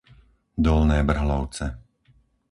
[0.65, 1.65] Dolné Brhlovce